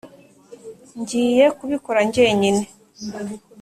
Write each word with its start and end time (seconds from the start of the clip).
ngiye 0.99 1.45
kubikora 1.57 1.99
njyenyine. 2.07 2.63